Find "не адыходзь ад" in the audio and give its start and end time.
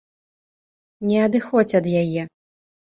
1.11-1.95